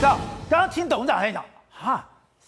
[0.00, 0.16] 知道，
[0.48, 2.02] 刚刚听董事长在讲，哈，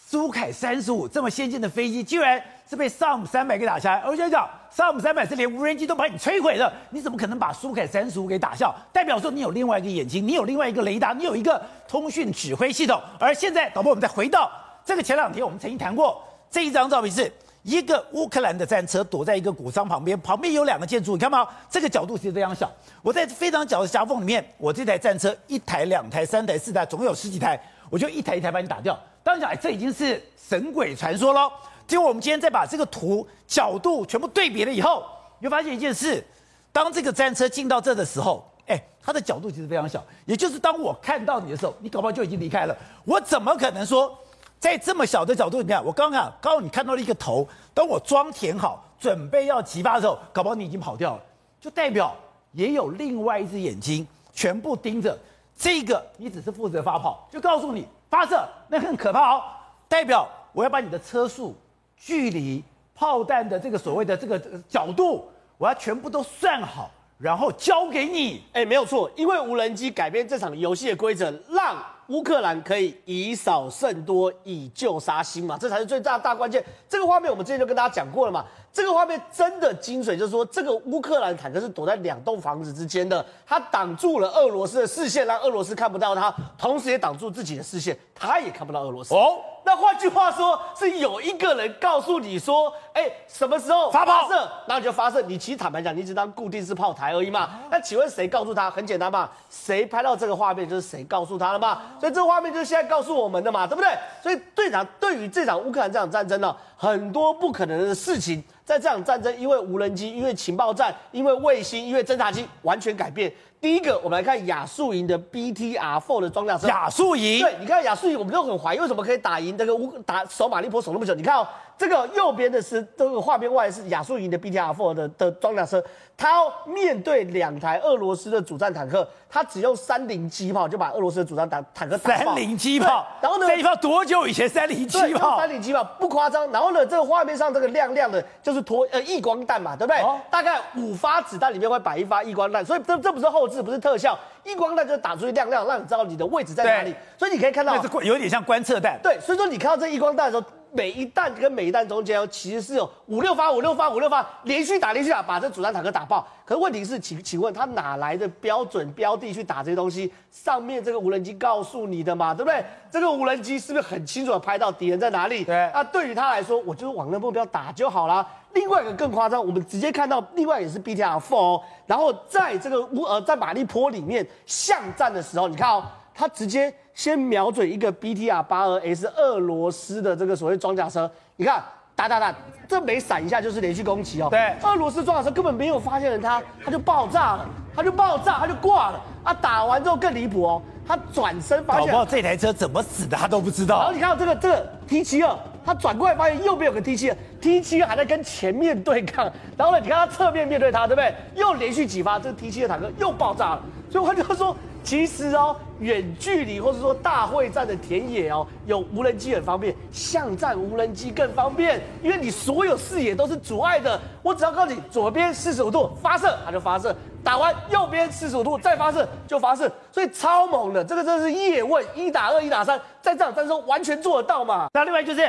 [0.08, 4.00] 苏凯三十五这么先进的飞机，居然是被萨姆三百给打下来。
[4.00, 8.74] 而且讲，萨姆三百是连无人机都把你摧毁了，你怎么可能把苏凯三十五给打下？
[8.90, 12.98] 代表说你有另外一个眼睛，你有另外一个雷达，你有一个通讯指挥系统。
[13.20, 14.50] 而现在，导播，我们再回到
[14.82, 17.30] 这个前两天我们曾经谈过这一张照片是。
[17.62, 21.46] 一个乌克兰的战车躲在一个谷仓旁边，旁边有两个建筑，你看吗？
[21.70, 22.70] 这个角度其实非常小。
[23.02, 28.98] 我在非常小的夹缝里面，我这台战车一台、两台、三台、四台，总有十几台，我就一台一台把你打掉。
[29.22, 31.52] 当然讲，哎，这已经是神鬼传说喽。
[31.86, 35.04] 结果我们今天再把这个图角度全部对比了以后，
[35.38, 36.24] 你会发现一件事：
[36.72, 42.76] 当这个战车进到这的时候，哎，它的角度其实非常小，也就是当我看到你的时候，你搞不好就已经离开了。
[43.04, 44.18] 我怎么可能说？
[44.62, 47.44] 在这么小的角度，你看，我刚刚刚好你看到了一个头，
[47.74, 51.22] 等我装填好，准备要起发的时候，搞不好你已经跑掉了，
[51.60, 52.14] 就代表
[52.52, 55.18] 也有另外一只眼睛全部盯着
[55.56, 59.42] 这个，你只是负责发炮，就告诉你发射， 那很可怕哦，
[59.88, 61.56] 代表我要把你的车速、
[61.96, 62.62] 距离、
[62.94, 64.38] 炮弹的这个所谓的这个
[64.68, 65.24] 角度，
[65.58, 66.88] 我要全部都算好，
[67.18, 68.44] 然后交给你。
[68.52, 71.84] 哎，没有错，因为无人机改变这场游戏的规则，让。
[72.12, 76.62] 乌克兰可以以少胜多，以旧杀新嘛，这才是最大大关键。
[76.86, 78.44] 这个画面我们之前就跟大家讲过了嘛。
[78.72, 89.14] 这个画面真的精髓，就是说这个乌克兰坦克是躲在两栋房子之间的，它挡住了俄罗斯的视线，让俄罗斯看不到它，同时也挡住自己的视线，他也看不到俄罗斯。
[89.14, 94.26] 哦，那换句话说，是有一个人告诉你说，哎，什么时候发炮，
[94.66, 95.20] 然后你就发射。
[95.20, 97.50] 你其实坦白讲，你只当固定式炮台而已嘛。
[97.70, 98.70] 那请问谁告诉他？
[98.70, 101.82] 很简单嘛，谁拍到这个画面就是谁告诉他了嘛。
[102.00, 103.90] 所以这个画面就是现在告诉我们的嘛，对不对？
[104.22, 108.42] 所以队长对于这场乌克兰这场战争呢，很多不可能的事情。
[108.64, 113.32] 在这场战争，因为无人机，因为情报站，因为卫星，因为侦察机，完全改变。
[113.62, 116.66] 第一个，我们来看雅速营的 BTR4 的装甲车。
[116.66, 121.14] 雅速营，对，你看雅速营，我们都很怀疑为什么可以打赢这个乌打守马利坡守那么久。
[121.14, 121.46] 你看哦，
[121.78, 125.80] 这个右边的是这个画面外是雅速营的 BTR4 的的装甲车，
[126.16, 132.34] 它要面对两台俄罗斯的主战坦克，它只用三零机炮就把俄罗斯的主战坦坦克打爆。
[132.34, 133.46] 三零机炮，然后呢？
[133.46, 134.48] 这一炮多久以前？
[134.48, 136.50] 三零机炮，三零机炮不夸张。
[136.50, 140.02] 然后呢，这个画面上这个亮亮的，就是脱呃异光弹嘛，对不对？
[140.02, 146.92] 哦、大概五发子弹里面会摆一发异光弹，所以这这不是后置，不是特效，一光弹就打出去亮亮，让你知道你的位置在哪里。
[147.16, 148.98] 所以你可以看到，有点像观测弹。
[149.02, 150.52] 对，所以说你看到这一光弹的时候。
[150.74, 156.26] 每一弹跟每一弹中间哦，其实是有五六发、五六发、五六发连续打、连续打，把这主战坦克打爆。
[156.46, 160.10] 可是问题是，请请问他哪来的标准标的去打这些东西？
[160.30, 162.64] 上面这个无人机告诉你的嘛，对不对？
[162.90, 165.44] 这个无人机是不是很清楚的拍到敌人在哪里？
[165.44, 165.70] 对。
[165.74, 168.26] 那对于他来说，我就是往那目标打就好了。
[168.54, 175.84] 另外一个更夸张，我们直接看到另外也是 BTR4 哦，然后在这个乌呃在马利坡里面巷战的时候，你看哦。
[176.14, 181.62] 他直接先瞄准一个 BTR 八二 S 俄罗斯的这个所谓装甲车，你看
[181.94, 182.34] 打打打，
[182.68, 184.28] 这每闪一下就是连续攻击哦。
[184.30, 189.00] 对，俄罗斯装甲车根本没有发现他，他就爆炸了，他就爆炸，他就挂了。
[189.22, 193.78] 啊，打完之后更离谱哦，他转身发现，搞不好这台车怎么死的他都不知道。
[193.78, 199.30] 然后你看到这个这个 T 七二，他转过来发现右边有个 T 七二，T 七二还在跟前面对抗。
[199.56, 201.14] 然后呢，你看他侧面面对他，对不对？
[201.36, 203.62] 又连续几发，这个 T 七二坦克又爆炸了。
[203.90, 204.56] 所以我就说。
[204.84, 214.00] 其实哦，远距离或者说大会战的田野哦，有无人机很方便，巷战无人机更方便，因为你所有视野都是阻碍的。
[214.22, 220.84] 我只要告诉你，左边四十五度发射，它就发射；打完右边四十五度再发射就发射，所以超猛的。
[220.84, 224.68] 这个真是叶问一打二一打三，在这场战争中完全做得到嘛？
[224.74, 225.22] 那另外就是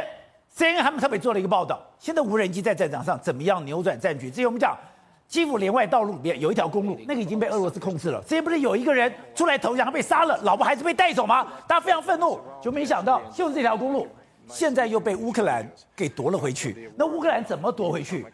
[0.57, 4.29] ，CNN 他们特别做了一个报道，现在无人机在战场上怎么样扭转战局？
[4.29, 4.75] 之前我们讲。
[5.27, 8.21] 基辅连外道路里面有一条公路，那个已经被俄罗斯控制了。
[8.21, 11.43] 之前不是有一个人出来投降，他被杀了，老婆孩子被带走吗？
[11.67, 14.07] 大家非常愤怒，就没想到就是这条公路，
[14.47, 16.91] 现在又被乌克兰给夺了回去。
[16.95, 18.25] 那乌克兰怎么夺回去？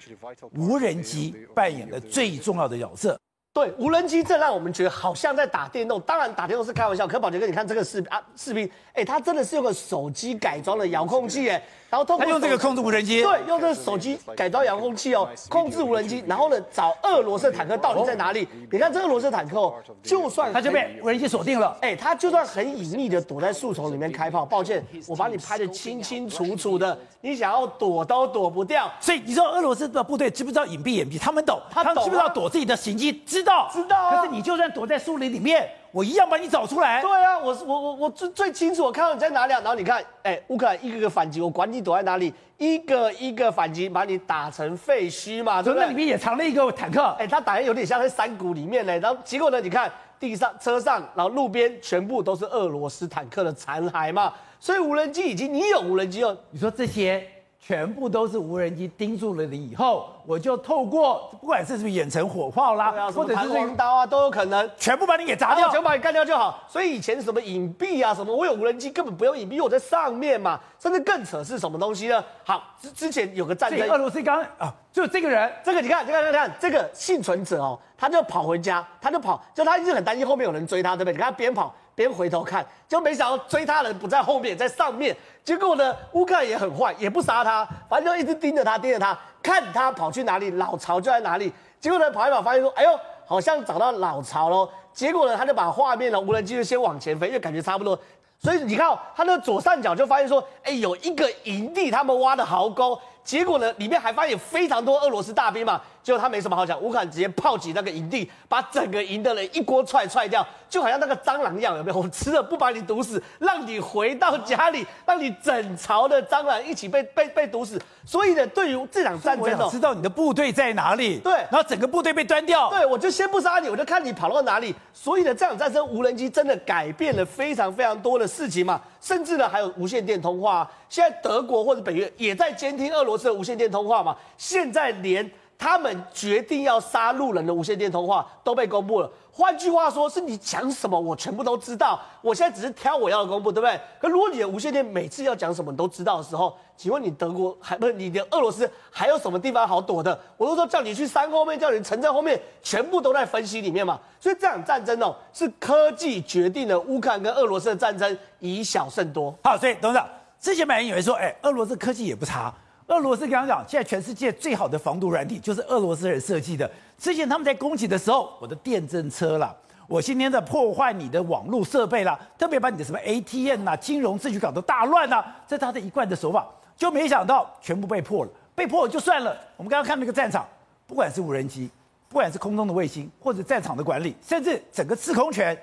[0.58, 3.18] 无人机扮演了最重要的角色。
[3.60, 6.00] 对，无人机这让我们觉得好像在打电动。
[6.02, 11.62] 当然打电动是开玩笑，可宝杰哥，你看这个视啊视频，哎，他真的是用个手机改装的遥控器，哎。
[11.90, 18.44] 然后通过他用这个控制无人机，对，用这个手机改装遥控器哦，控制无人机，然后呢找俄罗斯坦克到底在哪里？
[18.46, 19.74] 哦、你看这个俄罗斯坦克哦，
[20.04, 28.88] 就算他就被无人机锁定了，哎，他就算很隐秘的躲在树丛里面开炮，抱歉，我把你拍的清清楚楚的，你想要躲都躲不掉。
[29.00, 31.20] 所以你说俄罗斯的部队知不知道隐蔽掩蔽？
[31.20, 33.12] 他们懂，他们知不知道躲自己的行迹？
[33.26, 34.16] 知道，知道、啊。
[34.16, 35.70] 可是你就算躲在树林里面。
[35.92, 37.02] 我一样把你找出来。
[37.02, 39.60] 对啊，我我我我最最清楚，我看到你在哪里啊。
[39.60, 45.64] 然后你看，哎，乌克兰一个个反击，我管你躲在哪里，一个一个反击，把你打成废墟嘛。
[45.64, 45.86] 对不对？
[45.86, 48.96] 那里面也藏了一个坦克，哎，他打的有点像在山谷里面呢。
[49.00, 54.32] 然后结果呢，你看地上、车上，然后路边全部都是俄罗斯坦克的残骸嘛。
[54.60, 57.28] 所以无人机已经，你有无人机哦，你说这些。
[57.62, 66.64] 全部都是无人机盯住了你以后，我就透过不管是不是远程火炮啦，啊、或者是弹簧刀啊，都有可能全部把你给砸掉，全部把你干掉就好。
[66.68, 70.60] 所以以前什么隐蔽啊，什么我有无人机根本不用隐蔽，我在上面嘛。
[70.80, 72.24] 甚至更扯是什么东西呢？
[72.46, 81.14] 好，之之前有个战争，俄罗斯刚刚啊，就这个人，这个你看，你看，你看，这个幸存者哦，他就跑回家，他就跑，就他一直很担心后面有人追他，对不对？
[81.14, 81.76] 你看他边跑。
[82.00, 85.14] 边回头看，就没想到追他的人不在后面，在上面。
[85.44, 91.52] 结果呢，乌克兰也很坏，也不杀他，反正就一直盯着他，盯着他，看他跑去哪里，老巢就在哪里。
[91.82, 94.70] 结果呢，跑一跑，发现说，哎呦，好像找到老巢喽。
[94.94, 98.00] 结果呢，他就把画面呢，无人机就先往前飞，因为感觉差不多。
[98.42, 102.98] 所以你看，哦他的左上角就发现说，哎，有一个营地，他们挖的壕沟。
[103.24, 105.82] 结果呢，里面还发现非常多俄罗斯大兵嘛。
[106.02, 112.00] 结果他没什么好讲，乌克兰直接炮击那个营地，把整个营的人一锅踹踹掉，就好像那个蟑螂一样，有没有？
[112.00, 117.80] 我吃了不把你毒死，让你回到家里， 让你整巢的蟑螂一起被被被毒死。
[118.06, 121.20] 所以呢，对于这场战争，我知道你的部队在哪里。
[121.20, 122.70] 对，然后整个部队被端掉。
[122.72, 124.74] 对，我就先不杀你，我就看你跑到哪里。
[124.94, 130.70] 所以呢，这场战争无人机真的改变了非常非常多的事情嘛，甚至呢还有无线电通话。
[130.90, 134.16] 现在德国或者北约也在监听俄罗斯的无线电通话嘛？
[134.38, 139.12] 现在连他们决定要杀路人的无线电通话都被公布了。
[139.30, 142.00] 换句话说，是你讲什么，我全部都知道。
[142.22, 143.78] 我现在只是挑我要的公布，对不对？
[144.00, 150.18] 可如果你的无线电每次要讲什么你都知道的时候，请问你德国还不是你的俄罗斯还有什么地方好躲的？
[150.38, 154.00] 我都说叫你去山后面，叫你城镇后面，全部都在分析里面嘛。
[154.18, 159.36] 所以这场战争哦，是科技决定了乌克兰跟俄罗斯的战争以小胜多。
[159.44, 160.08] 好，所以董事长。
[160.40, 162.54] 之前本人以为说，哎，俄罗斯科技也不差。
[162.90, 166.70] 俄罗斯刚刚讲，现在全世界最好的防毒软体就是俄罗斯人设计的。
[166.98, 169.56] 之前他们在攻击的时候，我的电震车啦，
[169.88, 176.48] 我今天在破坏你的网络设备啦，特别把你的什么 ATM 呐、金融秩序搞得大乱呐，这是他的一贯的手法。
[176.76, 179.38] 就没想到全部被破了，被破就算了。
[179.56, 180.48] 我们刚刚看那个战场，
[180.88, 181.70] 不管是无人机，
[182.08, 185.56] 不管是空中的卫星，或者战场的管理，甚至整个制空权。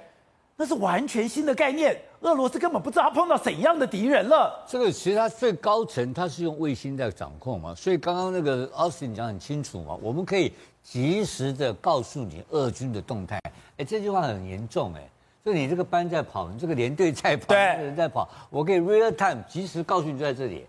[0.58, 4.64] 那是完全新的概念，俄罗斯根本不知道他碰到怎样的敌人了。
[4.66, 10.50] 这个其实它最高层它是用卫星在掌控嘛，所以刚刚那个奥斯汀讲很清楚嘛，我们可以
[10.82, 13.38] 及时的告诉你俄军的动态。
[13.76, 15.06] 哎，这句话很严重哎，
[15.44, 20.64] 就你这个班在跑，你这个连队在跑，对，人在跑，我可以 real time 及时告诉你就在这里。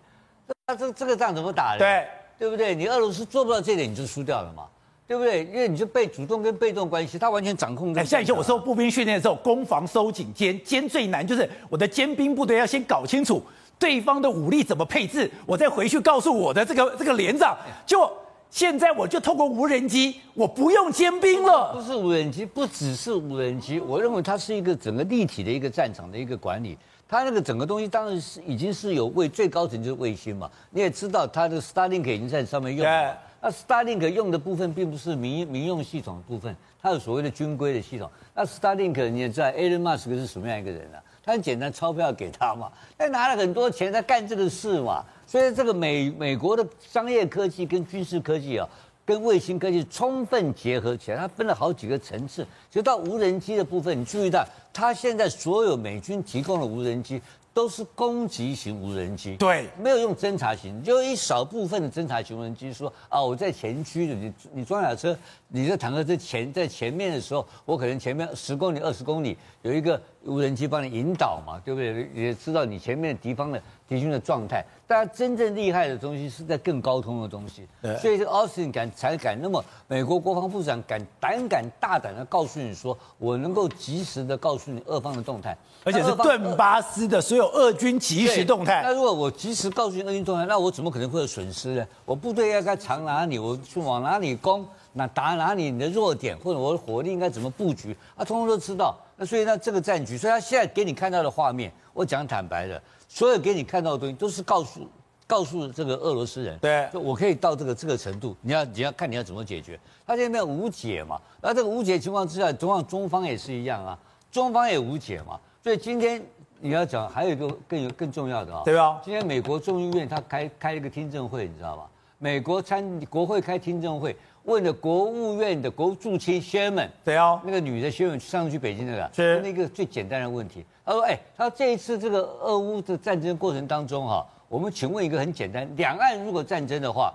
[0.68, 1.80] 那这这个仗怎么打的？
[1.80, 2.08] 对，
[2.38, 2.76] 对不对？
[2.76, 4.68] 你俄罗斯做不到这点，你就输掉了嘛。
[5.08, 5.46] 对不对？
[5.46, 8.04] 因为你就被主动跟被动关系，他完全掌控在。
[8.04, 13.42] 像以前我受步兵训练的时候，攻防收紧肩肩最难就是我的尖兵部队要先搞清楚
[13.80, 17.58] 对方的武力怎么配置，我再回去告诉我的这个这个连长。
[17.86, 18.12] 就
[18.50, 21.74] 现在我就透过无人机，我不用尖兵了。
[21.74, 26.78] 不是无人机，不只是无人机，我认为它是一个整个立体的一个战场的一个管理。
[27.08, 33.18] 它那个整个东西当然是已经是有卫最高层就是卫星嘛，你也知道它的 Starlink 已经在上面用了。
[33.48, 38.12] 那 Starlink 用的部分并不是民民用系统的部分，它有所谓的军规的系统。
[38.36, 41.00] 那 Starlink 你也知道，Elon Musk 是什么样一个人啊？
[41.24, 45.02] 他很简单，钞票给他嘛，他拿了很多钱在干这个事嘛。
[45.26, 48.68] 所以这个美美国的商业科技跟军事科技啊，
[49.06, 52.46] 跟卫星科技充分结合起来，它分了好几个层次。
[52.70, 57.22] 就到无人机的部分，你注意到，它现在所有美军提供的无人机。
[57.58, 65.18] 都是攻击型无人机，对，没有用侦察型，就一少部分的侦察型无人机说啊，我在前驱的，你你装甲车，
[65.48, 72.10] 你的坦克在前在前面的时候，我可能前面十公里、二十公里有一个无人机帮你引导嘛，对不对？
[72.14, 74.64] 也知道你前面敌方的敌军的状态。
[74.86, 77.68] 大家真正厉害的东西是在更高通的东西，
[78.00, 88.82] 所以奥斯汀敢才敢那么，美国国防部长敢胆敢大胆的告诉你说，我能够及时的告诉你俄方的动态，而且是顿巴斯的所有俄军即时动态。
[88.82, 91.86] 那如果我及时告诉你俄军动态，那我怎么可能会有损失呢？
[92.06, 98.98] 我部队要该藏哪里，我去往哪里攻，那打哪里你的弱点，或者我的火力应该怎么布局，啊，通通都知道。
[99.18, 102.82] 那所以呢，这个战局，所以他现在给你看到的画面，我讲坦白的。
[103.10, 104.88] 所有给你看到的东西都是告诉
[105.26, 109.80] 告诉这个俄罗斯人，对，就我可以到这个这个程度，你要你要看你要怎么解决。
[110.06, 113.98] 他现在无解嘛，那这个无解情况之下，同样中方也是一样啊，
[114.32, 115.40] 中方也无解嘛。
[115.64, 116.22] 所以今天
[116.60, 119.02] 你要讲还有一个更有更重要的啊，对吧？
[119.04, 121.90] 今天美国众议院他开开了一个听证会，你知道吧？
[122.20, 124.16] 美国参国会开听证会，
[124.48, 130.66] 问了国务院的国务助卿 Sherman，对哦，那个女的上次去北京那个，是那个最简单的问题。
[130.86, 137.14] 他说：“哎，他说这一次这个俄乌的战争过程当中哈，我们请问一个很简单，两岸如果战争的话，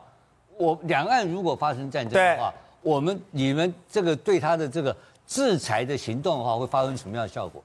[0.58, 4.94] 我两岸如果发生战争的话，我们你们这个对他的这个
[5.26, 7.62] 制裁的行动的话，会发生什么样的效果？”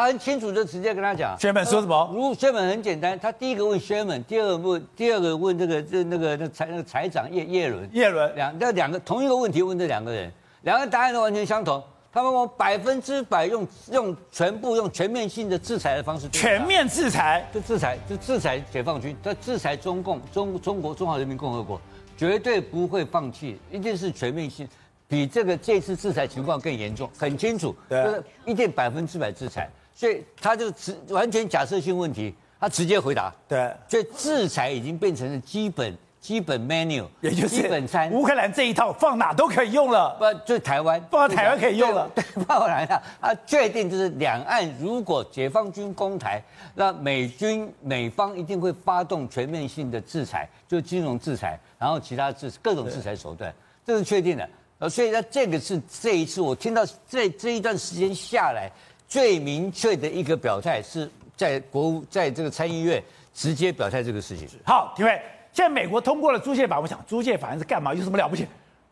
[0.00, 1.38] 他很清楚，就直接跟他讲。
[1.38, 2.10] 薛本说什么？
[2.14, 7.86] 如薛本很简单，他第一个问薛本，第二个问第二个问这个这那个那财那个财长叶叶伦。
[7.92, 11.82] 叶伦两这两个同一个问题问这两个人，两个答案都完全相同。
[12.10, 21.78] 他们我百分之百用用全部用全面性的制裁的方式，全面制裁就制裁就制裁解放军，他制裁中共中中国中华人民共和国，
[22.16, 24.66] 绝对不会放弃，一定是全面性，
[25.06, 35.94] 比这个这次制裁情况更严重，很清楚，对，就是一定百分之百制裁，所以他就直完全假设性问题，他直接回答，对，所以制裁已经变成了基本。
[36.20, 42.06] 基本 menu，也就是基本餐，乌克兰这一套放哪都可以用了，不就台湾放到台湾可以用了。
[42.14, 43.02] 对， 放来了。
[43.22, 46.42] 他确定就是两岸如果解放军攻台，
[46.74, 53.50] 那美军美方一定会发动全面性的制裁，就是金融制裁，然后其他制各种制裁手段，
[53.86, 54.46] 这是确定的。
[54.78, 58.70] 呃，所以呢，这个是这一次我听到这这一段时间下来
[59.10, 63.02] 最明确的一个表态，是在国务在这个参议院
[63.34, 64.48] 直接表态这个事情。
[64.64, 65.20] 好，廷伟。
[65.52, 67.92] 现在美国通过了租借法，我想租借法案是干嘛？
[67.92, 68.46] 有什么了不起？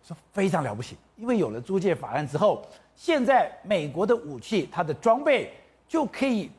[0.05, 2.61] 说非常了不起，因为有了租借法案之后，
[2.97, 5.53] 现在美国的武器、它的装备
[5.87, 6.51] 就可以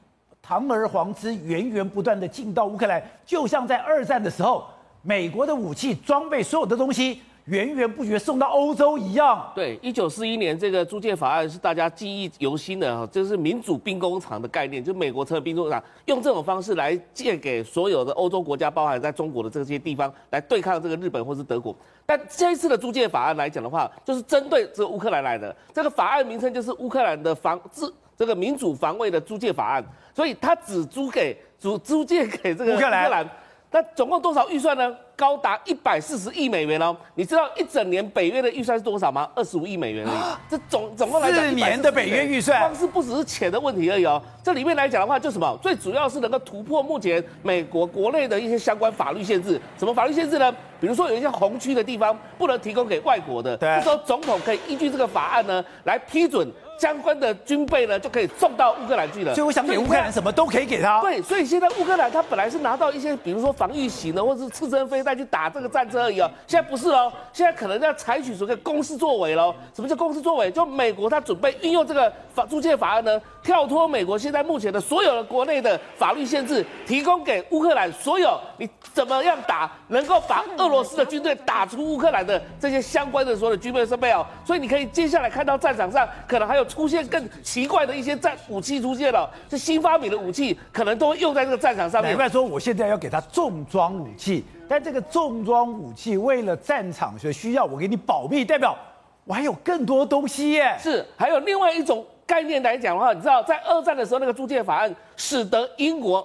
[0.41, 4.65] 堂而皇之、源源不断的进到乌克兰，就像在二战的时候，
[5.01, 7.21] 美国的武器装备所有的东西。
[7.49, 9.51] 源源不绝送到欧洲一样。
[9.55, 21.75] 对，一九四一年这个租借法案是大家记忆犹新的哈，这是民主兵工厂的概念，就美国成为兵工厂，用这种方式来借给所有的欧洲国家，包含在中国的这些地方来对抗这个日本或是德国。
[22.05, 25.55] 但这一次的租借法案来讲的话，就是针对这个乌克兰来的。
[25.73, 33.27] 这个法案名称就是乌克兰的防自这个民主防卫的租借法案，所以它只租给租租借给这个乌克兰。
[33.71, 34.95] 那总共多少预算呢？
[35.15, 36.95] 高达一百四十亿美元哦！
[37.13, 39.29] 你知道一整年北约的预算是多少吗？
[39.35, 40.17] 二十五亿美元而已。
[40.49, 44.19] 这总总共来讲，四年的北约预算，光是不只是钱的问题而已哦。
[44.41, 45.59] 这里面来讲的话，就什么？
[45.61, 49.59] 最主要是能够突破目前美国国内的一些相关法律限制。
[49.77, 50.51] 什么法律限制呢？
[50.79, 56.49] 比如说有一些红区的地方不能提供给外国的，这时候总统可以依据这个法案呢来批准。
[56.79, 59.35] 相关的军备呢，就可以送到乌克兰去了。
[59.35, 61.01] 所以我想给乌克兰什么都可以给他。
[61.01, 66.31] 对，所以现在乌克兰他本来是拿到一些，比如说防御型的，或者是刺针飞弹去打这个战车而已哦。
[66.47, 69.53] 现在不是哦，现在可能要采取所谓攻势作为喽。
[69.75, 70.49] 什么叫攻势作为？
[70.49, 84.25] 就美国他准备运用这个法租借法案呢，跳脱美国现在目前的所有的国内的法律限制，提供给乌克兰所有你怎么样打，能够把俄罗斯的军队打出乌克兰的这些相关的所有的军备设备哦。
[84.45, 86.69] 所以你可以接下来看到战场上可能还有。
[86.69, 92.11] 出现更奇怪的一些战武器出现了，是新发明的武器，可能都会用在这个战场上面。
[92.11, 98.77] 难怪说我现在要给他重装武器，但这个重装武器为了战场所需要，我给你保密，代表
[99.25, 100.77] 我还有更多东西耶。
[100.79, 106.23] 是，还有另外一种概念来讲的话，你知道在二战的时候那个租借法案，使得英国。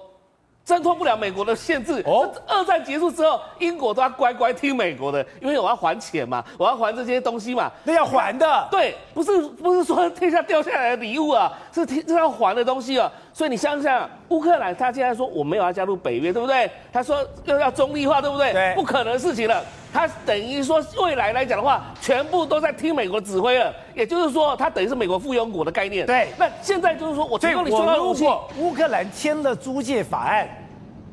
[0.63, 2.01] 挣脱不了美国的限制。
[2.07, 8.67] 哦，二战结束之后，英国都要乖乖听美国的，因为我要还钱嘛，我要还这些东西嘛，那要还的。
[8.71, 13.11] 对，不是不是说天下掉下来的礼物啊，是天是要还的东西啊。
[13.33, 16.71] 所以你想想，乌克兰他现在说我没有要加入北约，对不对？
[16.93, 18.53] 他说又要中立化，对不对？
[18.53, 19.61] 对，不可能的事情了。
[19.91, 23.73] 他等于说未来来讲的话，全部都在听美国指挥了。
[23.93, 26.05] 也就是说，他等于是美国附庸国的概念。
[26.05, 28.49] 对，那现在就是说我提供你说到如果。
[28.57, 30.47] 乌克兰签了租借法案。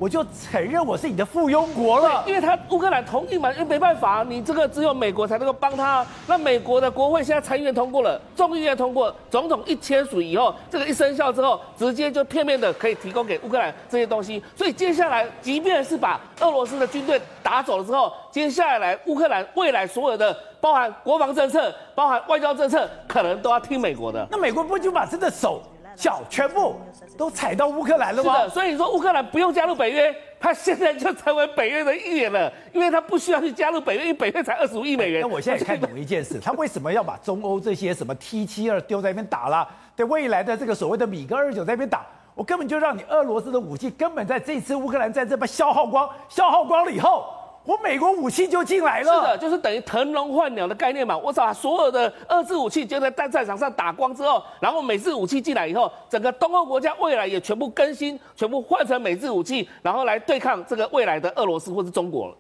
[0.03, 6.05] 我就承认我是你的附庸国了，因为他乌克兰同意嘛，因为没办法，你这个只有美国才能够帮他。
[6.27, 14.43] 那美国的国会现在参议院通过了，众议院通过，总统一签署以后，这个一生效之后，直接就片面的可以提供给乌克兰这些东西。
[14.57, 24.27] 所以接下来，即便是把俄罗斯的军队打走了之后，接下来乌克兰未来所有的包含国防政策、包含外交政策，可能都要听美国的。
[24.33, 25.63] 那美国不就把这个手
[25.97, 26.77] 脚全部？
[27.17, 28.35] 都踩到乌克兰了吗？
[28.35, 35.21] 是的，所以你说乌克兰不用加入北约，他现在就成为北约的一员了，因为他不需要去加入北约，因为北约才二十五亿美元。
[35.21, 39.69] 那我现在也看懂一件事，他为什么要把中欧这些什么 T 七二丢在那边打了？
[39.95, 47.27] 对未来的这个所谓的米格二九在那边打，我根本就让你俄罗斯的武器根本在这次乌克兰战争被消耗光，消耗光了以后。
[47.65, 51.17] 我美国武器就进来了，是的，就是等于腾笼换鸟的概念嘛。
[51.17, 62.37] 我把所有的俄制武器就在战战场上打光之后，然后美制武器进来以后，整个东欧国家未来也全部更新，全部换成美制武器，然后来对抗这个未来的俄罗斯或是中国。